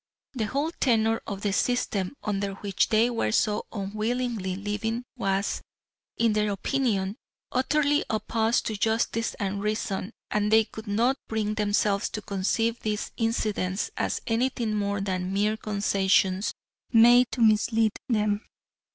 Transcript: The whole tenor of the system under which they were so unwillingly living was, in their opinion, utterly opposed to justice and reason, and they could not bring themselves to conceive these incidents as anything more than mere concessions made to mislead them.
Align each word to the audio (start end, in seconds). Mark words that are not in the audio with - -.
The 0.33 0.45
whole 0.47 0.71
tenor 0.79 1.21
of 1.27 1.41
the 1.41 1.53
system 1.53 2.15
under 2.23 2.53
which 2.55 2.89
they 2.89 3.11
were 3.11 3.31
so 3.31 3.67
unwillingly 3.71 4.55
living 4.55 5.03
was, 5.15 5.61
in 6.17 6.33
their 6.33 6.51
opinion, 6.51 7.17
utterly 7.51 8.03
opposed 8.09 8.65
to 8.65 8.75
justice 8.75 9.35
and 9.35 9.61
reason, 9.61 10.11
and 10.31 10.51
they 10.51 10.63
could 10.63 10.87
not 10.87 11.17
bring 11.27 11.53
themselves 11.53 12.09
to 12.13 12.21
conceive 12.23 12.79
these 12.79 13.11
incidents 13.15 13.91
as 13.95 14.23
anything 14.25 14.73
more 14.75 15.01
than 15.01 15.31
mere 15.31 15.55
concessions 15.55 16.51
made 16.91 17.27
to 17.33 17.41
mislead 17.41 17.91
them. 18.09 18.41